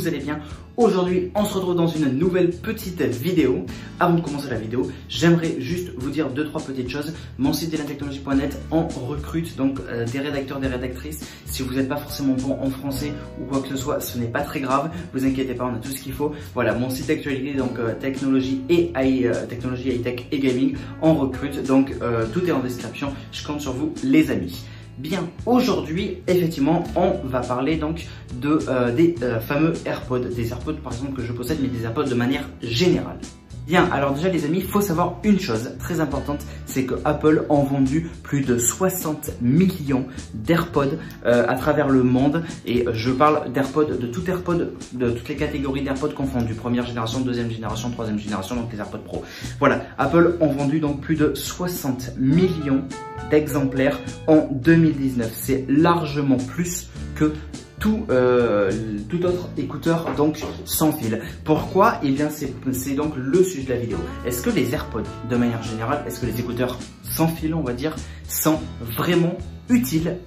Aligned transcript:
vous 0.00 0.08
allez 0.08 0.18
bien. 0.18 0.40
Aujourd'hui, 0.78 1.30
on 1.34 1.44
se 1.44 1.52
retrouve 1.54 1.74
dans 1.74 1.86
une 1.86 2.08
nouvelle 2.08 2.50
petite 2.50 3.02
vidéo. 3.02 3.66
Avant 3.98 4.14
de 4.14 4.22
commencer 4.22 4.48
la 4.48 4.56
vidéo, 4.56 4.90
j'aimerais 5.10 5.56
juste 5.60 5.90
vous 5.98 6.08
dire 6.08 6.30
deux 6.30 6.46
trois 6.46 6.62
petites 6.62 6.88
choses. 6.88 7.12
Mon 7.36 7.52
site 7.52 7.72
technologie.net 7.86 8.58
on 8.70 8.88
recrute 8.88 9.56
donc 9.58 9.78
euh, 9.80 10.06
des 10.06 10.20
rédacteurs, 10.20 10.58
des 10.58 10.68
rédactrices. 10.68 11.20
Si 11.44 11.62
vous 11.62 11.74
n'êtes 11.74 11.88
pas 11.88 11.98
forcément 11.98 12.32
bon 12.32 12.56
en 12.62 12.70
français 12.70 13.12
ou 13.38 13.44
quoi 13.44 13.60
que 13.60 13.68
ce 13.68 13.76
soit, 13.76 14.00
ce 14.00 14.16
n'est 14.16 14.28
pas 14.28 14.40
très 14.40 14.60
grave. 14.60 14.90
Vous 15.12 15.26
inquiétez 15.26 15.52
pas, 15.52 15.66
on 15.66 15.74
a 15.74 15.78
tout 15.78 15.90
ce 15.90 16.00
qu'il 16.00 16.14
faut. 16.14 16.32
Voilà, 16.54 16.74
mon 16.74 16.88
site 16.88 17.08
d'actualité 17.08 17.52
donc 17.52 17.78
euh, 17.78 17.92
technologie 18.00 18.62
et 18.70 18.90
euh, 18.96 19.46
technologie 19.46 19.90
high 19.90 20.02
tech 20.02 20.20
et 20.32 20.38
gaming, 20.38 20.76
on 21.02 21.12
recrute. 21.12 21.62
Donc 21.66 21.94
tout 22.32 22.46
est 22.46 22.52
en 22.52 22.60
description. 22.60 23.12
Je 23.32 23.46
compte 23.46 23.60
sur 23.60 23.72
vous, 23.72 23.92
les 24.02 24.30
amis. 24.30 24.64
Bien, 25.00 25.30
aujourd'hui, 25.46 26.18
effectivement, 26.26 26.84
on 26.94 27.26
va 27.26 27.40
parler 27.40 27.76
donc 27.76 28.06
de, 28.34 28.58
euh, 28.68 28.94
des 28.94 29.14
euh, 29.22 29.40
fameux 29.40 29.72
AirPods, 29.86 30.28
des 30.28 30.50
AirPods 30.50 30.74
par 30.74 30.92
exemple 30.92 31.14
que 31.14 31.22
je 31.22 31.32
possède, 31.32 31.56
mais 31.62 31.68
des 31.68 31.84
AirPods 31.84 32.04
de 32.04 32.14
manière 32.14 32.46
générale. 32.60 33.18
Bien, 33.66 33.88
alors 33.92 34.14
déjà 34.14 34.28
les 34.28 34.44
amis, 34.44 34.58
il 34.58 34.66
faut 34.66 34.80
savoir 34.80 35.18
une 35.22 35.38
chose 35.38 35.72
très 35.78 36.00
importante, 36.00 36.44
c'est 36.66 36.84
que 36.84 36.94
Apple 37.04 37.44
a 37.48 37.54
vendu 37.54 38.10
plus 38.22 38.40
de 38.40 38.58
60 38.58 39.40
millions 39.40 40.06
d'AirPods 40.34 40.98
euh, 41.24 41.44
à 41.46 41.54
travers 41.54 41.88
le 41.88 42.02
monde. 42.02 42.42
Et 42.66 42.84
je 42.92 43.10
parle 43.10 43.52
d'AirPods, 43.52 43.96
de 43.96 44.06
tout 44.06 44.28
AirPod, 44.28 44.72
de 44.92 45.10
toutes 45.10 45.28
les 45.28 45.36
catégories 45.36 45.82
d'AirPods 45.82 46.14
confondues, 46.14 46.54
première 46.54 46.86
génération, 46.86 47.20
deuxième 47.20 47.50
génération, 47.50 47.90
troisième 47.90 48.18
génération, 48.18 48.56
donc 48.56 48.72
les 48.72 48.78
AirPods 48.78 48.98
Pro. 49.04 49.24
Voilà, 49.58 49.82
Apple 49.98 50.36
a 50.40 50.46
vendu 50.46 50.80
donc 50.80 51.00
plus 51.00 51.16
de 51.16 51.34
60 51.34 52.18
millions 52.18 52.82
d'exemplaires 53.30 53.98
en 54.26 54.48
2019. 54.50 55.30
C'est 55.32 55.64
largement 55.68 56.38
plus 56.38 56.88
que 57.14 57.32
tout, 57.80 58.06
euh, 58.10 58.70
tout 59.08 59.24
autre 59.24 59.48
écouteur 59.56 60.14
donc 60.16 60.40
sans 60.64 60.92
fil. 60.92 61.20
Pourquoi? 61.44 61.98
Eh 62.04 62.10
bien 62.10 62.28
c'est 62.30 62.94
donc 62.94 63.14
le 63.16 63.42
sujet 63.42 63.64
de 63.64 63.72
la 63.72 63.80
vidéo. 63.80 63.98
Est-ce 64.24 64.42
que 64.42 64.50
les 64.50 64.72
AirPods 64.72 65.02
de 65.28 65.36
manière 65.36 65.62
générale, 65.62 66.04
est-ce 66.06 66.20
que 66.20 66.26
les 66.26 66.38
écouteurs 66.38 66.78
sans 67.02 67.26
fil 67.26 67.54
on 67.54 67.62
va 67.62 67.72
dire 67.72 67.96
sont 68.28 68.60
vraiment 68.80 69.36
utiles 69.68 70.18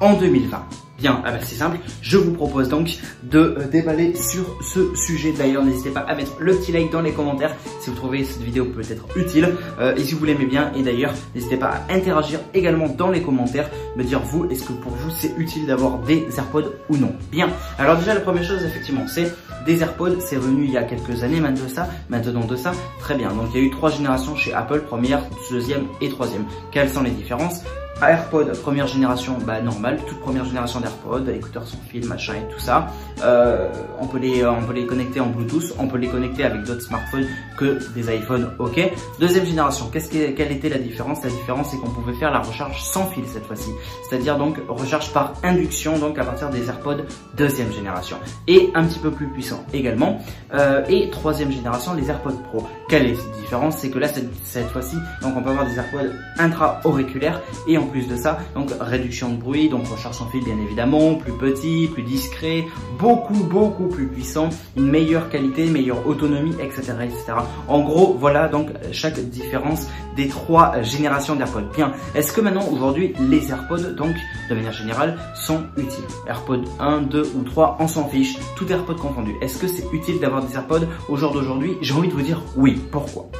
en 0.00 0.14
2020 0.14 0.87
Bien, 0.98 1.22
ah 1.24 1.30
bah, 1.30 1.38
c'est 1.40 1.54
simple, 1.54 1.78
je 2.02 2.16
vous 2.18 2.32
propose 2.32 2.68
donc 2.68 2.98
de 3.22 3.38
euh, 3.38 3.68
déballer 3.68 4.16
sur 4.16 4.56
ce 4.60 4.96
sujet. 4.96 5.32
D'ailleurs, 5.32 5.64
n'hésitez 5.64 5.90
pas 5.90 6.00
à 6.00 6.16
mettre 6.16 6.32
le 6.40 6.56
petit 6.56 6.72
like 6.72 6.90
dans 6.90 7.02
les 7.02 7.12
commentaires 7.12 7.54
si 7.80 7.90
vous 7.90 7.96
trouvez 7.96 8.24
cette 8.24 8.42
vidéo 8.42 8.64
peut-être 8.64 9.04
utile 9.14 9.54
euh, 9.78 9.94
et 9.94 10.02
si 10.02 10.14
vous 10.14 10.24
l'aimez 10.24 10.46
bien. 10.46 10.72
Et 10.74 10.82
d'ailleurs, 10.82 11.14
n'hésitez 11.36 11.56
pas 11.56 11.68
à 11.88 11.94
interagir 11.94 12.40
également 12.52 12.88
dans 12.88 13.10
les 13.10 13.22
commentaires, 13.22 13.70
me 13.94 14.02
dire 14.02 14.20
vous, 14.22 14.46
est-ce 14.50 14.64
que 14.64 14.72
pour 14.72 14.90
vous 14.90 15.10
c'est 15.16 15.34
utile 15.38 15.66
d'avoir 15.66 15.98
des 16.00 16.26
AirPods 16.36 16.72
ou 16.88 16.96
non? 16.96 17.12
Bien, 17.30 17.48
alors 17.78 17.96
déjà 17.96 18.14
la 18.14 18.20
première 18.20 18.42
chose 18.42 18.64
effectivement, 18.64 19.06
c'est 19.06 19.32
des 19.66 19.80
AirPods, 19.80 20.18
c'est 20.18 20.36
venu 20.36 20.64
il 20.64 20.72
y 20.72 20.78
a 20.78 20.82
quelques 20.82 21.22
années 21.22 21.40
maintenant 21.40 21.66
de 21.66 21.70
ça, 21.70 21.88
maintenant 22.08 22.44
de 22.44 22.56
ça, 22.56 22.72
très 22.98 23.14
bien. 23.14 23.28
Donc 23.28 23.50
il 23.54 23.60
y 23.60 23.62
a 23.62 23.66
eu 23.66 23.70
trois 23.70 23.90
générations 23.90 24.34
chez 24.34 24.52
Apple, 24.52 24.80
première, 24.80 25.22
deuxième 25.48 25.86
et 26.00 26.08
troisième. 26.08 26.44
Quelles 26.72 26.90
sont 26.90 27.04
les 27.04 27.10
différences? 27.12 27.62
AirPod 28.02 28.52
première 28.60 28.86
génération, 28.86 29.36
bah 29.44 29.60
normal, 29.60 29.98
toute 30.06 30.20
première 30.20 30.44
génération 30.44 30.80
d'AirPod, 30.80 31.28
écouteurs 31.28 31.66
sans 31.66 31.78
fil, 31.88 32.06
machin 32.06 32.34
et 32.34 32.52
tout 32.52 32.60
ça. 32.60 32.88
Euh, 33.22 33.68
on 34.00 34.06
peut 34.06 34.18
les 34.18 34.46
on 34.46 34.62
peut 34.62 34.72
les 34.72 34.86
connecter 34.86 35.20
en 35.20 35.26
Bluetooth, 35.26 35.74
on 35.78 35.88
peut 35.88 35.98
les 35.98 36.08
connecter 36.08 36.44
avec 36.44 36.62
d'autres 36.62 36.82
smartphones 36.82 37.26
que 37.56 37.78
des 37.94 38.14
iPhones, 38.14 38.50
ok. 38.58 38.80
Deuxième 39.18 39.44
génération, 39.44 39.88
qu'est-ce 39.92 40.10
que, 40.10 40.30
quelle 40.30 40.52
était 40.52 40.68
la 40.68 40.78
différence? 40.78 41.24
La 41.24 41.30
différence 41.30 41.70
c'est 41.70 41.78
qu'on 41.78 41.90
pouvait 41.90 42.14
faire 42.14 42.30
la 42.30 42.40
recharge 42.40 42.80
sans 42.82 43.06
fil 43.06 43.24
cette 43.26 43.44
fois-ci, 43.44 43.70
c'est-à-dire 44.08 44.38
donc 44.38 44.58
recharge 44.68 45.12
par 45.12 45.34
induction, 45.42 45.98
donc 45.98 46.18
à 46.18 46.24
partir 46.24 46.50
des 46.50 46.68
AirPods 46.68 47.04
deuxième 47.36 47.72
génération 47.72 48.16
et 48.46 48.70
un 48.74 48.84
petit 48.84 48.98
peu 48.98 49.10
plus 49.10 49.28
puissant 49.28 49.64
également. 49.72 50.20
Euh, 50.54 50.84
et 50.88 51.10
troisième 51.10 51.50
génération, 51.50 51.94
les 51.94 52.10
AirPods 52.10 52.42
Pro. 52.50 52.66
Quelle 52.88 53.06
est 53.06 53.14
cette 53.14 53.40
différence? 53.40 53.78
C'est 53.78 53.90
que 53.90 53.98
là 53.98 54.08
cette, 54.08 54.68
fois-ci, 54.68 54.96
donc 55.22 55.34
on 55.36 55.42
peut 55.42 55.50
avoir 55.50 55.66
des 55.66 55.76
AirPods 55.76 56.14
intra-auriculaires 56.38 57.40
plus 57.88 58.06
de 58.06 58.16
ça, 58.16 58.38
donc 58.54 58.70
réduction 58.80 59.30
de 59.30 59.36
bruit, 59.36 59.68
donc 59.68 59.86
recharge 59.86 60.16
sans 60.16 60.26
fil 60.26 60.44
bien 60.44 60.56
évidemment, 60.58 61.14
plus 61.14 61.32
petit, 61.32 61.88
plus 61.92 62.02
discret, 62.02 62.66
beaucoup 62.98 63.44
beaucoup 63.44 63.88
plus 63.88 64.06
puissant, 64.06 64.50
une 64.76 64.88
meilleure 64.88 65.28
qualité, 65.28 65.66
meilleure 65.66 66.06
autonomie, 66.06 66.54
etc. 66.60 66.94
etc. 67.02 67.32
En 67.66 67.80
gros, 67.80 68.16
voilà 68.18 68.48
donc 68.48 68.68
chaque 68.92 69.18
différence 69.18 69.88
des 70.16 70.28
trois 70.28 70.82
générations 70.82 71.36
d'AirPods. 71.36 71.68
Bien, 71.74 71.92
est-ce 72.14 72.32
que 72.32 72.40
maintenant 72.40 72.66
aujourd'hui 72.72 73.14
les 73.28 73.50
AirPods 73.50 73.94
donc 73.96 74.14
de 74.50 74.54
manière 74.54 74.72
générale 74.72 75.18
sont 75.34 75.62
utiles? 75.76 76.04
AirPods 76.26 76.64
1, 76.80 77.02
2 77.02 77.32
ou 77.36 77.42
3, 77.42 77.76
on 77.80 77.88
s'en 77.88 78.08
fiche, 78.08 78.36
tout 78.56 78.70
AirPod 78.70 78.96
confondu. 78.96 79.34
Est-ce 79.40 79.58
que 79.58 79.66
c'est 79.68 79.84
utile 79.92 80.20
d'avoir 80.20 80.44
des 80.44 80.54
AirPods 80.54 80.86
au 81.08 81.16
jour 81.16 81.32
d'aujourd'hui? 81.32 81.76
J'ai 81.80 81.94
envie 81.94 82.08
de 82.08 82.14
vous 82.14 82.22
dire 82.22 82.42
oui. 82.56 82.80
Pourquoi? 82.90 83.30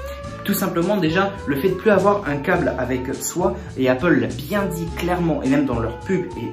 Tout 0.48 0.54
simplement 0.54 0.96
déjà 0.96 1.30
le 1.46 1.56
fait 1.56 1.68
de 1.68 1.74
plus 1.74 1.90
avoir 1.90 2.26
un 2.26 2.38
câble 2.38 2.72
avec 2.78 3.14
soi 3.14 3.54
et 3.76 3.90
Apple 3.90 4.14
l'a 4.18 4.28
bien 4.28 4.64
dit 4.64 4.86
clairement 4.96 5.42
et 5.42 5.50
même 5.50 5.66
dans 5.66 5.78
leur 5.78 6.00
pub 6.00 6.24
et 6.38 6.50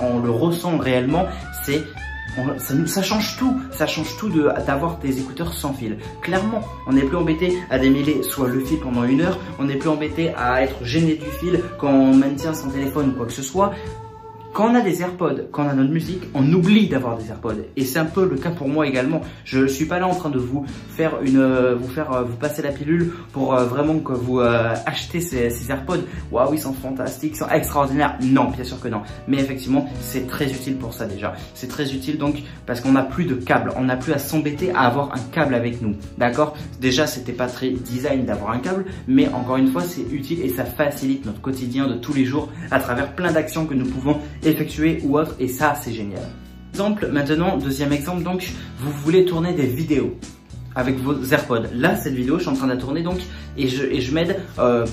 on 0.00 0.20
le 0.20 0.30
ressent 0.30 0.78
réellement, 0.78 1.26
c'est 1.64 1.82
ça, 2.86 3.02
change 3.02 3.36
tout, 3.36 3.60
ça 3.72 3.88
change 3.88 4.16
tout 4.16 4.28
d'avoir 4.28 5.00
tes 5.00 5.18
écouteurs 5.18 5.54
sans 5.54 5.72
fil. 5.72 5.98
Clairement, 6.20 6.60
on 6.86 6.92
n'est 6.92 7.02
plus 7.02 7.16
embêté 7.16 7.58
à 7.68 7.80
démêler 7.80 8.22
soit 8.22 8.46
le 8.46 8.60
fil 8.60 8.78
pendant 8.78 9.02
une 9.02 9.22
heure, 9.22 9.40
on 9.58 9.64
n'est 9.64 9.76
plus 9.76 9.88
embêté 9.88 10.32
à 10.36 10.62
être 10.62 10.84
gêné 10.84 11.14
du 11.14 11.26
fil 11.26 11.60
quand 11.78 11.90
on 11.90 12.14
maintient 12.14 12.54
son 12.54 12.70
téléphone 12.70 13.08
ou 13.08 13.12
quoi 13.12 13.26
que 13.26 13.32
ce 13.32 13.42
soit. 13.42 13.72
Quand 14.56 14.70
on 14.70 14.74
a 14.74 14.80
des 14.80 15.02
AirPods, 15.02 15.48
quand 15.52 15.66
on 15.66 15.68
a 15.68 15.74
notre 15.74 15.92
musique, 15.92 16.22
on 16.32 16.50
oublie 16.50 16.88
d'avoir 16.88 17.18
des 17.18 17.28
AirPods. 17.28 17.66
Et 17.76 17.84
c'est 17.84 17.98
un 17.98 18.06
peu 18.06 18.26
le 18.26 18.36
cas 18.36 18.48
pour 18.48 18.70
moi 18.70 18.86
également. 18.86 19.20
Je 19.44 19.58
ne 19.58 19.66
suis 19.66 19.84
pas 19.84 19.98
là 19.98 20.06
en 20.06 20.14
train 20.14 20.30
de 20.30 20.38
vous 20.38 20.64
faire 20.88 21.20
une, 21.20 21.36
euh, 21.36 21.74
vous 21.74 21.90
faire, 21.90 22.10
euh, 22.10 22.22
vous 22.22 22.36
passer 22.36 22.62
la 22.62 22.72
pilule 22.72 23.12
pour 23.34 23.52
euh, 23.52 23.66
vraiment 23.66 23.98
que 23.98 24.14
vous 24.14 24.40
achetez 24.40 25.20
ces, 25.20 25.70
AirPods. 25.70 26.04
Waouh, 26.32 26.54
ils 26.54 26.58
sont 26.58 26.72
fantastiques, 26.72 27.32
ils 27.34 27.40
sont 27.40 27.50
extraordinaires. 27.50 28.16
Non, 28.22 28.48
bien 28.48 28.64
sûr 28.64 28.80
que 28.80 28.88
non. 28.88 29.02
Mais 29.28 29.36
effectivement, 29.36 29.90
c'est 30.00 30.26
très 30.26 30.50
utile 30.50 30.78
pour 30.78 30.94
ça 30.94 31.04
déjà. 31.04 31.34
C'est 31.52 31.68
très 31.68 31.92
utile 31.92 32.16
donc 32.16 32.42
parce 32.64 32.80
qu'on 32.80 32.92
n'a 32.92 33.02
plus 33.02 33.26
de 33.26 33.34
câble. 33.34 33.72
On 33.76 33.84
n'a 33.84 33.98
plus 33.98 34.14
à 34.14 34.18
s'embêter 34.18 34.70
à 34.70 34.86
avoir 34.86 35.12
un 35.12 35.20
câble 35.32 35.54
avec 35.54 35.82
nous. 35.82 35.96
D'accord? 36.16 36.56
Déjà, 36.80 37.06
c'était 37.06 37.34
pas 37.34 37.48
très 37.48 37.68
design 37.72 38.24
d'avoir 38.24 38.52
un 38.52 38.58
câble, 38.60 38.86
mais 39.06 39.28
encore 39.28 39.58
une 39.58 39.68
fois, 39.68 39.82
c'est 39.82 40.10
utile 40.10 40.40
et 40.40 40.48
ça 40.48 40.64
facilite 40.64 41.26
notre 41.26 41.42
quotidien 41.42 41.86
de 41.88 41.96
tous 41.96 42.14
les 42.14 42.24
jours 42.24 42.50
à 42.70 42.80
travers 42.80 43.14
plein 43.14 43.32
d'actions 43.32 43.66
que 43.66 43.74
nous 43.74 43.84
pouvons 43.84 44.18
effectuer 44.46 45.00
ou 45.04 45.18
autre 45.18 45.34
et 45.38 45.48
ça 45.48 45.74
c'est 45.80 45.92
génial. 45.92 46.22
Exemple 46.72 47.08
maintenant, 47.08 47.56
deuxième 47.56 47.92
exemple 47.92 48.22
donc, 48.22 48.50
vous 48.78 48.90
voulez 48.90 49.24
tourner 49.24 49.52
des 49.54 49.66
vidéos 49.66 50.16
avec 50.74 50.98
vos 50.98 51.24
AirPods. 51.24 51.68
Là, 51.74 51.96
cette 51.96 52.12
vidéo, 52.12 52.36
je 52.36 52.42
suis 52.42 52.50
en 52.50 52.54
train 52.54 52.66
de 52.66 52.72
la 52.72 52.78
tourner 52.78 53.02
donc 53.02 53.18
et 53.56 53.66
je, 53.68 53.84
et 53.84 54.00
je 54.00 54.12
m'aide 54.12 54.36
euh, 54.58 54.84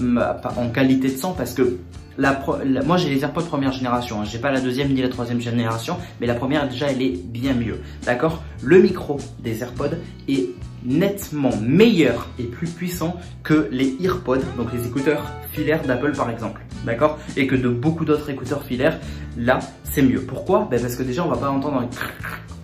en 0.56 0.70
qualité 0.70 1.10
de 1.10 1.18
son 1.18 1.34
parce 1.34 1.54
que 1.54 1.78
la, 2.18 2.40
moi 2.86 2.98
j'ai 2.98 3.10
les 3.10 3.24
AirPods 3.24 3.44
première 3.44 3.72
génération, 3.72 4.22
hein. 4.22 4.26
j'ai 4.26 4.38
pas 4.38 4.52
la 4.52 4.62
deuxième 4.62 4.94
ni 4.94 5.02
la 5.02 5.10
troisième 5.10 5.42
génération, 5.42 5.98
mais 6.22 6.28
la 6.28 6.36
première 6.36 6.70
déjà 6.70 6.90
elle 6.90 7.02
est 7.02 7.18
bien 7.18 7.54
mieux. 7.54 7.80
D'accord? 8.06 8.44
Le 8.62 8.82
micro 8.82 9.20
des 9.40 9.62
AirPods 9.62 9.98
est 10.28 10.50
nettement 10.86 11.56
meilleur 11.62 12.28
et 12.40 12.44
plus 12.44 12.70
puissant 12.70 13.18
que 13.44 13.68
les 13.72 13.96
EarPods, 14.02 14.42
donc 14.58 14.74
les 14.74 14.86
écouteurs 14.88 15.24
filaires 15.52 15.84
d'Apple 15.84 16.14
par 16.14 16.30
exemple. 16.30 16.62
D'accord? 16.86 17.18
Et 17.38 17.48
que 17.48 17.56
de 17.56 17.70
beaucoup 17.70 18.06
d'autres 18.06 18.30
écouteurs 18.30 18.64
filaires, 18.64 19.00
là 19.38 19.60
c'est 19.84 20.02
mieux. 20.02 20.22
Pourquoi? 20.22 20.68
Ben 20.70 20.82
Parce 20.82 20.96
que 20.96 21.04
déjà 21.04 21.26
on 21.26 21.30
va 21.30 21.38
pas 21.38 21.50
entendre 21.50 21.78
un 21.78 21.90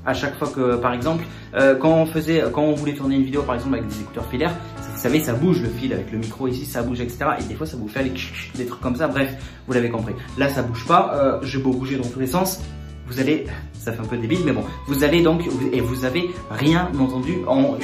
à 0.05 0.13
chaque 0.13 0.37
fois 0.37 0.47
que 0.47 0.77
par 0.77 0.93
exemple 0.93 1.23
euh, 1.55 1.75
quand 1.75 1.91
on 1.91 2.05
faisait 2.05 2.43
quand 2.53 2.63
on 2.63 2.73
voulait 2.73 2.93
tourner 2.93 3.15
une 3.15 3.23
vidéo 3.23 3.43
par 3.43 3.55
exemple 3.55 3.75
avec 3.75 3.87
des 3.87 3.99
écouteurs 3.99 4.25
filaires 4.29 4.55
vous 4.99 5.03
savez, 5.03 5.23
ça 5.23 5.31
bouge 5.31 5.61
le 5.61 5.69
fil 5.69 5.93
avec 5.93 6.11
le 6.11 6.17
micro 6.17 6.45
ici, 6.49 6.65
ça 6.65 6.83
bouge, 6.83 6.99
etc. 6.99 7.19
Et 7.39 7.43
des 7.45 7.55
fois, 7.55 7.65
ça 7.65 7.77
vous 7.77 7.87
fait 7.87 8.03
des 8.03 8.65
trucs 8.65 8.81
comme 8.81 8.97
ça. 8.97 9.07
Bref, 9.07 9.33
vous 9.65 9.71
l'avez 9.71 9.89
compris. 9.89 10.13
Là, 10.37 10.49
ça 10.49 10.61
bouge 10.61 10.85
pas. 10.85 11.13
Euh, 11.15 11.39
je 11.41 11.57
vais 11.57 11.63
beau 11.63 11.71
bouger 11.71 11.95
dans 11.95 12.09
tous 12.09 12.19
les 12.19 12.27
sens. 12.27 12.59
Vous 13.09 13.19
allez, 13.19 13.45
ça 13.73 13.91
fait 13.91 14.01
un 14.01 14.05
peu 14.05 14.17
débile, 14.17 14.39
mais 14.45 14.51
bon, 14.51 14.63
vous 14.87 15.03
allez 15.03 15.21
donc, 15.21 15.47
et 15.71 15.81
vous 15.81 16.05
avez 16.05 16.29
rien 16.51 16.91
entendu 16.99 17.39
en 17.47 17.77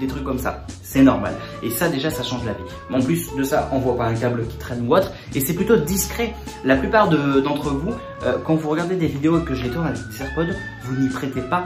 des 0.00 0.06
trucs 0.06 0.24
comme 0.24 0.38
ça. 0.38 0.64
C'est 0.82 1.02
normal. 1.02 1.34
Et 1.62 1.70
ça, 1.70 1.88
déjà, 1.88 2.10
ça 2.10 2.22
change 2.22 2.44
la 2.44 2.52
vie. 2.52 2.64
En 2.92 3.00
plus 3.00 3.34
de 3.36 3.42
ça, 3.44 3.68
on 3.72 3.78
voit 3.78 3.96
pas 3.96 4.06
un 4.06 4.14
câble 4.14 4.46
qui 4.48 4.56
traîne 4.56 4.88
ou 4.88 4.94
autre. 4.96 5.12
Et 5.34 5.40
c'est 5.40 5.54
plutôt 5.54 5.76
discret. 5.76 6.34
La 6.64 6.76
plupart 6.76 7.08
d'entre 7.08 7.70
vous, 7.70 7.92
euh, 8.24 8.38
quand 8.44 8.56
vous 8.56 8.68
regardez 8.68 8.96
des 8.96 9.06
vidéos 9.06 9.40
que 9.40 9.54
je 9.54 9.64
les 9.64 9.70
tourne 9.70 9.86
avec 9.86 9.98
des 9.98 10.54
vous 10.84 10.96
n'y 10.96 11.08
prêtez 11.08 11.42
pas 11.42 11.64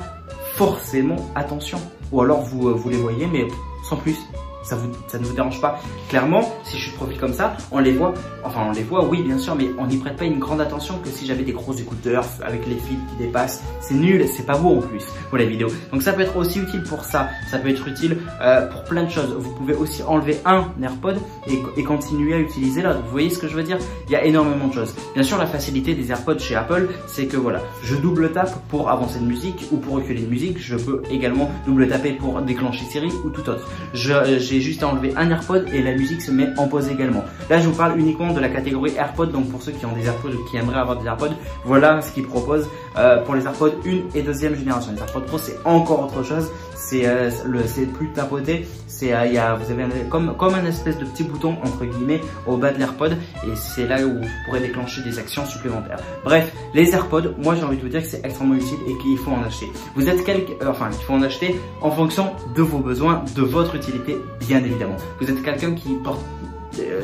forcément 0.57 1.31
attention. 1.35 1.79
Ou 2.13 2.21
alors 2.21 2.43
vous, 2.43 2.69
euh, 2.69 2.73
vous 2.73 2.91
les 2.91 2.99
voyez, 2.99 3.27
mais 3.27 3.47
sans 3.89 3.97
plus 3.97 4.17
ça, 4.65 4.77
vous, 4.77 4.91
ça 5.07 5.19
ne 5.19 5.25
vous 5.25 5.35
dérange 5.35 5.61
pas. 5.61 5.81
Clairement, 6.09 6.43
si 6.65 6.77
je 6.77 6.83
suis 6.83 6.93
de 6.93 6.97
profil 6.97 7.19
comme 7.19 7.33
ça, 7.33 7.57
on 7.71 7.79
les 7.79 7.93
voit, 7.93 8.15
enfin 8.43 8.67
on 8.69 8.73
les 8.73 8.83
voit, 8.83 9.05
oui 9.05 9.23
bien 9.23 9.39
sûr, 9.39 9.55
mais 9.55 9.69
on 9.79 9.87
n'y 9.87 9.99
prête 9.99 10.17
pas 10.17 10.25
une 10.25 10.39
grande 10.39 10.61
attention 10.61 10.99
que 10.99 11.09
si 11.09 11.27
j'avais 11.27 11.43
des 11.43 11.53
gros 11.53 11.73
écouteurs 11.75 12.25
avec 12.43 12.67
les 12.67 12.77
fils 12.77 12.99
qui 13.11 13.17
dépassent. 13.25 13.63
C'est 13.81 13.95
nul, 13.95 14.27
c'est 14.29 14.47
pas 14.47 14.57
beau 14.57 14.79
en 14.79 14.81
plus 14.81 15.05
pour 15.29 15.39
les 15.39 15.47
vidéos. 15.47 15.69
Donc 15.93 16.03
ça 16.03 16.13
peut 16.13 16.23
être 16.23 16.37
aussi 16.37 16.61
utile 16.61 16.83
pour 16.83 17.05
ça, 17.05 17.29
ça 17.51 17.59
peut 17.59 17.69
être 17.69 17.87
utile 17.87 18.19
euh, 18.41 18.67
pour 18.69 18.85
plein 18.85 19.05
de 19.05 19.11
choses. 19.11 19.35
Vous 19.39 19.53
pouvez 19.53 19.75
aussi 19.75 20.03
enlever 20.03 20.39
un 20.45 20.67
AirPod 20.83 21.19
et, 21.47 21.85
continuer 21.85 22.35
à 22.35 22.39
utiliser 22.39 22.81
l'autre. 22.81 23.01
Vous 23.05 23.11
voyez 23.11 23.29
ce 23.29 23.39
que 23.39 23.47
je 23.47 23.55
veux 23.55 23.63
dire? 23.63 23.79
Il 24.07 24.13
y 24.13 24.17
a 24.17 24.25
énormément 24.25 24.69
de 24.69 24.73
choses. 24.73 24.95
Bien 25.13 25.23
sûr, 25.23 25.37
la 25.37 25.47
facilité 25.47 25.95
des 25.95 26.11
AirPods 26.11 26.39
chez 26.39 26.55
Apple, 26.55 26.89
c'est 27.07 27.27
que 27.27 27.37
voilà, 27.37 27.61
je 27.83 27.95
double 27.95 28.33
tape 28.33 28.55
pour 28.69 28.91
avancer 28.91 29.19
de 29.19 29.25
musique 29.25 29.67
ou 29.71 29.77
pour 29.77 29.97
reculer 29.97 30.23
de 30.23 30.31
musique. 30.31 30.59
Je 30.59 30.77
peux 30.77 31.03
également 31.11 31.51
double 31.67 31.89
taper 31.89 32.13
pour 32.13 32.41
déclencher 32.41 32.85
Siri 32.87 33.11
ou 33.25 33.31
tout 33.31 33.49
autre. 33.51 33.69
Euh, 33.95 34.39
j'ai 34.55 34.61
juste 34.61 34.85
à 34.85 34.89
enlever 34.89 35.13
un 35.17 35.31
AirPod 35.31 35.67
et 35.73 35.83
la 35.83 35.95
musique 35.95 36.23
se 36.23 36.31
met 36.31 36.49
en 36.57 36.69
pause 36.69 36.89
également. 36.89 37.25
Là, 37.51 37.59
je 37.59 37.69
vous 37.69 37.75
parle 37.75 37.99
uniquement 37.99 38.33
de 38.33 38.39
la 38.39 38.49
catégorie 38.49 38.93
AirPod. 38.97 39.33
Donc 39.33 39.51
pour 39.51 39.61
ceux 39.63 39.73
qui 39.73 39.85
ont 39.85 39.93
des 39.93 40.07
AirPods 40.07 40.29
ou 40.29 40.45
qui 40.49 40.57
aimeraient 40.57 40.79
avoir 40.79 40.97
des 40.97 41.07
AirPods, 41.07 41.35
voilà 41.65 42.01
ce 42.01 42.13
qu'ils 42.13 42.27
proposent 42.27 42.69
euh, 42.97 43.21
pour 43.23 43.35
les 43.35 43.45
AirPods 43.45 43.75
1 43.85 44.17
et 44.17 44.23
deuxième 44.23 44.55
génération. 44.55 44.93
Les 44.93 45.01
AirPods 45.01 45.23
Pro, 45.23 45.39
c'est 45.39 45.59
encore 45.65 46.05
autre 46.05 46.23
chose. 46.23 46.51
C'est 46.87 47.07
euh, 47.07 47.31
c'est 47.67 47.87
plus 47.87 48.11
tapoté. 48.13 48.67
C'est 48.87 49.13
a, 49.13 49.55
vous 49.55 49.73
avez 49.73 49.85
comme 50.11 50.37
comme 50.37 50.55
un 50.55 50.67
espèce 50.67 50.99
de 50.99 51.05
petit 51.07 51.25
bouton 51.25 51.57
entre 51.65 51.85
guillemets 51.87 52.21
au 52.47 52.59
bas 52.59 52.73
de 52.73 52.79
l'AirPod 52.79 53.13
et 53.13 53.57
c'est 53.57 53.87
là 53.87 54.05
où 54.05 54.21
vous 54.21 54.29
pourrez 54.45 54.61
déclencher 54.61 55.03
des 55.03 55.19
actions 55.19 55.47
supplémentaires. 55.47 55.99
Bref, 56.25 56.53
les 56.75 56.91
AirPods, 56.95 57.35
moi 57.39 57.55
j'ai 57.55 57.65
envie 57.65 57.79
de 57.79 57.83
vous 57.83 57.89
dire 57.89 58.03
que 58.03 58.09
c'est 58.09 58.25
extrêmement 58.25 58.55
utile 58.55 58.79
et 58.87 58.97
qu'il 58.99 59.17
faut 59.17 59.31
en 59.31 59.43
acheter. 59.43 59.67
Vous 59.97 60.09
êtes 60.09 60.25
quelqu'un, 60.25 60.53
enfin 60.69 60.91
il 60.93 61.03
faut 61.05 61.15
en 61.15 61.23
acheter 61.23 61.59
en 61.81 61.91
fonction 61.91 62.33
de 62.55 62.63
vos 62.63 62.79
besoins, 62.79 63.25
de 63.35 63.43
votre 63.43 63.75
utilité, 63.75 64.19
bien 64.41 64.63
évidemment. 64.63 64.97
Vous 65.21 65.31
êtes 65.31 65.43
quelqu'un 65.43 65.73
qui 65.73 65.95
porte 65.95 66.21
euh, 66.21 66.44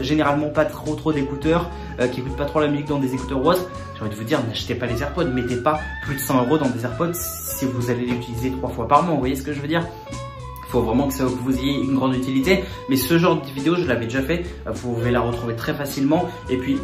généralement 0.00 0.48
pas 0.48 0.64
trop 0.64 0.94
trop 0.94 1.12
d'écouteurs, 1.12 1.70
euh, 2.00 2.08
qui 2.08 2.20
écoute 2.20 2.36
pas 2.36 2.46
trop 2.46 2.60
la 2.60 2.68
musique 2.68 2.88
dans 2.88 2.98
des 2.98 3.14
écouteurs 3.14 3.44
ou 3.44 3.52
j'ai 3.52 4.00
envie 4.00 4.10
de 4.10 4.14
vous 4.14 4.24
dire, 4.24 4.40
n'achetez 4.46 4.74
pas 4.74 4.86
les 4.86 5.02
AirPods, 5.02 5.26
mettez 5.26 5.56
pas 5.56 5.78
plus 6.04 6.16
de 6.16 6.20
100 6.20 6.44
euros 6.44 6.58
dans 6.58 6.68
des 6.68 6.84
AirPods 6.84 7.12
si 7.12 7.66
vous 7.66 7.90
allez 7.90 8.06
les 8.06 8.14
utiliser 8.14 8.50
trois 8.52 8.70
fois 8.70 8.88
par 8.88 9.02
mois, 9.02 9.14
vous 9.14 9.20
voyez 9.20 9.36
ce 9.36 9.42
que 9.42 9.52
je 9.52 9.60
veux 9.60 9.68
dire? 9.68 9.86
Faut 10.68 10.82
vraiment 10.82 11.08
que, 11.08 11.14
ça, 11.14 11.24
vous 11.24 11.58
ayez 11.58 11.82
une 11.82 11.96
grande 11.96 12.14
utilité. 12.14 12.62
Mais 12.88 12.96
ce 12.96 13.18
genre 13.18 13.42
de 13.42 13.46
vidéo, 13.50 13.74
je 13.74 13.86
l'avais 13.86 14.04
déjà 14.04 14.22
fait. 14.22 14.44
Vous 14.66 14.94
pouvez 14.94 15.10
la 15.10 15.20
retrouver 15.20 15.56
très 15.56 15.74
facilement. 15.74 16.28
Et 16.48 16.56
puis, 16.56 16.78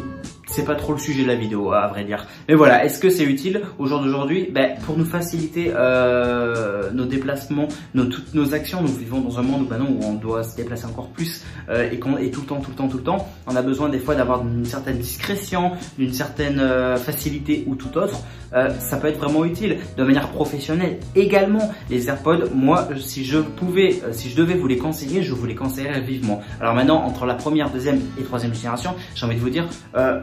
c'est 0.47 0.65
pas 0.65 0.75
trop 0.75 0.93
le 0.93 0.99
sujet 0.99 1.23
de 1.23 1.27
la 1.27 1.35
vidéo 1.35 1.71
à 1.71 1.87
vrai 1.87 2.03
dire. 2.03 2.25
Mais 2.47 2.55
voilà, 2.55 2.83
est-ce 2.85 2.99
que 2.99 3.09
c'est 3.09 3.23
utile 3.23 3.61
au 3.77 3.85
jour 3.85 3.99
d'aujourd'hui? 3.99 4.49
Ben, 4.51 4.77
Pour 4.85 4.97
nous 4.97 5.05
faciliter 5.05 5.71
euh, 5.75 6.89
nos 6.91 7.05
déplacements, 7.05 7.67
nos, 7.93 8.05
toutes 8.05 8.33
nos 8.33 8.53
actions, 8.53 8.81
nous 8.81 8.87
vivons 8.87 9.21
dans 9.21 9.39
un 9.39 9.43
monde 9.43 9.63
où, 9.63 9.65
ben 9.65 9.77
non, 9.77 9.89
où 9.89 10.05
on 10.05 10.13
doit 10.13 10.43
se 10.43 10.55
déplacer 10.55 10.85
encore 10.85 11.09
plus 11.09 11.43
euh, 11.69 11.89
et, 11.91 11.95
et 12.25 12.31
tout 12.31 12.41
le 12.41 12.47
temps, 12.47 12.61
tout 12.61 12.71
le 12.71 12.75
temps, 12.75 12.87
tout 12.87 12.97
le 12.97 13.03
temps. 13.03 13.27
On 13.45 13.55
a 13.55 13.61
besoin 13.61 13.89
des 13.89 13.99
fois 13.99 14.15
d'avoir 14.15 14.41
une 14.41 14.65
certaine 14.65 14.97
discrétion, 14.97 15.71
d'une 15.97 16.13
certaine 16.13 16.59
euh, 16.59 16.95
facilité 16.97 17.63
ou 17.67 17.75
tout 17.75 17.97
autre. 17.97 18.21
Euh, 18.53 18.69
ça 18.79 18.97
peut 18.97 19.07
être 19.07 19.19
vraiment 19.19 19.45
utile 19.45 19.77
de 19.97 20.03
manière 20.03 20.29
professionnelle. 20.29 20.99
Également, 21.15 21.71
les 21.89 22.07
AirPods, 22.07 22.49
moi, 22.53 22.87
si 22.97 23.25
je 23.25 23.39
pouvais, 23.39 24.01
euh, 24.03 24.13
si 24.13 24.29
je 24.29 24.35
devais 24.35 24.53
vous 24.55 24.67
les 24.67 24.77
conseiller, 24.77 25.21
je 25.21 25.33
vous 25.33 25.45
les 25.45 25.55
conseillerais 25.55 26.01
vivement. 26.01 26.41
Alors 26.61 26.73
maintenant, 26.73 27.03
entre 27.03 27.25
la 27.25 27.35
première, 27.35 27.69
deuxième 27.69 27.99
et 28.19 28.23
troisième 28.23 28.53
génération, 28.53 28.95
j'ai 29.15 29.25
envie 29.25 29.35
de 29.35 29.41
vous 29.41 29.49
dire, 29.49 29.67
euh, 29.95 30.21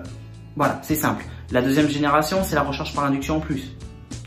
voilà, 0.57 0.81
c'est 0.83 0.95
simple. 0.95 1.25
La 1.51 1.63
deuxième 1.63 1.89
génération, 1.89 2.39
c'est 2.43 2.55
la 2.55 2.63
recharge 2.63 2.95
par 2.95 3.05
induction 3.05 3.37
en 3.37 3.41
plus 3.41 3.75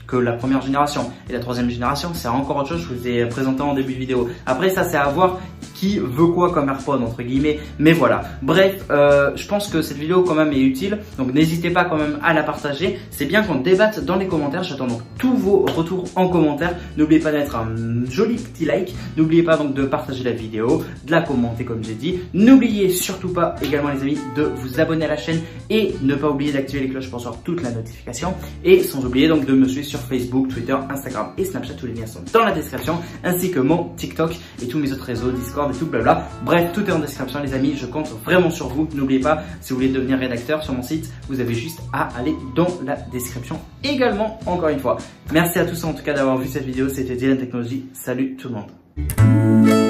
que 0.08 0.16
la 0.16 0.32
première 0.32 0.62
génération. 0.62 1.12
Et 1.30 1.34
la 1.34 1.40
troisième 1.40 1.70
génération, 1.70 2.12
c'est 2.14 2.30
encore 2.30 2.58
autre 2.58 2.70
chose, 2.70 2.88
je 2.90 2.94
vous 2.94 3.08
ai 3.08 3.26
présenté 3.26 3.62
en 3.62 3.74
début 3.74 3.94
de 3.94 4.00
vidéo. 4.00 4.30
Après, 4.46 4.70
ça, 4.70 4.84
c'est 4.84 4.98
à 4.98 5.10
voir 5.10 5.40
qui 5.76 6.00
veut 6.00 6.28
quoi 6.28 6.52
comme 6.52 6.70
AirPod, 6.70 7.04
entre 7.04 7.22
guillemets. 7.22 7.60
Mais 7.78 7.94
voilà. 7.94 8.24
Bref, 8.42 8.84
euh, 8.90 9.32
je 9.36 9.48
pense 9.48 9.68
que 9.68 9.82
cette 9.82 9.98
vidéo, 9.98 10.24
quand 10.24 10.34
même, 10.34 10.52
est 10.52 10.62
utile. 10.62 11.00
Donc, 11.18 11.34
n'hésitez 11.34 11.70
pas 11.70 11.86
quand 11.86 11.98
même 11.98 12.18
à 12.24 12.34
la 12.34 12.42
partager. 12.42 13.00
C'est 13.12 13.26
bien 13.26 13.44
qu'on 13.44 13.56
débatte 13.56 14.04
dans 14.04 14.16
les 14.16 14.26
commentaires. 14.26 14.64
J'attends 14.64 14.88
donc 14.88 15.02
tous 15.20 15.36
vos 15.36 15.66
retours 15.76 16.06
en 16.16 16.30
commentaire. 16.30 16.76
N'oubliez 16.98 17.20
pas 17.20 17.32
d'être 17.32 17.56
un 17.56 17.76
joli 18.10 18.36
petit 18.36 18.66
like. 18.66 18.96
N'oubliez 19.18 19.44
pas 19.44 19.58
donc 19.58 19.76
de 19.76 19.86
partager 19.86 20.24
la 20.24 20.32
vidéo, 20.32 20.84
de 21.06 21.12
la 21.12 21.22
commenter, 21.22 21.64
comme 21.64 21.84
j'ai 21.84 21.94
dit. 21.94 22.20
N'oubliez 22.34 22.90
surtout 22.90 23.30
pas, 23.30 23.56
également, 23.62 23.90
les 23.90 24.02
amis, 24.02 24.18
de 24.36 24.44
vous 24.56 24.80
abonner 24.80 25.06
à 25.06 25.10
la 25.10 25.18
chaîne 25.18 25.42
et 25.70 25.96
ne 26.02 26.16
pas 26.16 26.30
oublier 26.30 26.52
d'activer 26.52 26.84
les 26.84 26.90
cloches 26.90 27.10
pour 27.10 27.20
recevoir 27.20 27.42
toute 27.44 27.62
la 27.64 27.72
notification. 27.72 28.34
Et 28.64 28.84
sans 28.84 29.06
oublier 29.06 29.28
donc 29.28 29.46
de 29.46 29.54
me 29.54 29.68
suivre 29.68 29.88
sur 29.88 30.00
Facebook, 30.00 30.50
Twitter, 30.50 30.76
Instagram 30.90 31.32
et 31.38 31.46
Snapchat. 31.46 31.74
Tous 31.74 31.88
les 31.88 31.94
liens 31.94 32.08
sont 32.08 32.22
dans 32.34 32.44
la 32.44 32.52
description, 32.52 33.00
ainsi 33.24 33.52
que 33.52 33.60
mon 33.60 33.90
TikTok 33.96 34.36
et 34.62 34.68
tous 34.68 34.80
mes 34.80 34.92
autres 34.92 35.04
réseaux, 35.04 35.32
Discord 35.32 35.74
et 35.74 35.78
tout 35.78 35.86
blabla. 35.86 36.28
Bref, 36.44 36.72
tout 36.74 36.86
est 36.86 36.92
en 36.92 37.00
description 37.00 37.42
les 37.42 37.54
amis, 37.54 37.76
je 37.76 37.86
compte 37.86 38.10
vraiment 38.24 38.50
sur 38.50 38.68
vous. 38.68 38.88
N'oubliez 38.94 39.20
pas, 39.20 39.44
si 39.62 39.72
vous 39.72 39.80
voulez 39.80 39.90
devenir 39.90 40.18
rédacteur 40.18 40.64
sur 40.64 40.74
mon 40.74 40.84
site, 40.84 41.12
vous 41.30 41.40
avez 41.40 41.54
juste 41.54 41.80
à 41.94 42.10
aller 42.18 42.36
dans 42.56 42.68
la 42.86 42.96
description 42.96 43.60
également, 43.84 44.40
encore 44.46 44.70
une 44.70 44.80
fois. 44.80 44.98
Merci 45.32 45.60
à 45.60 45.66
tous 45.66 45.84
en 45.84 45.94
tout 45.94 46.04
cas 46.04 46.14
d'avoir 46.14 46.38
vu 46.38 46.48
cette 46.48 46.66
vidéo, 46.66 46.90
c'était 46.90 47.16
Dylan 47.16 47.38
Technology. 47.38 47.86
Salut 47.94 48.36
tout 48.36 48.50
le 48.50 48.56
monde. 48.56 49.87